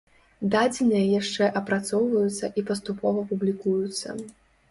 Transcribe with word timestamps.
Дадзеныя 0.53 1.01
яшчэ 1.19 1.49
апрацоўваюцца 1.59 2.45
і 2.61 2.65
паступова 2.69 3.27
публікуюцца. 3.33 4.07